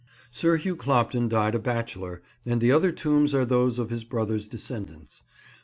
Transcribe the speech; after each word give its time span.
Sir 0.31 0.57
Hugh 0.57 0.75
Clopton 0.75 1.27
died 1.29 1.53
a 1.53 1.59
bachelor, 1.59 2.23
and 2.43 2.59
the 2.59 2.71
other 2.71 2.91
tombs 2.91 3.35
are 3.35 3.45
those 3.45 3.77
of 3.77 3.91
his 3.91 4.03
brother's 4.03 4.47
descendants. 4.47 5.21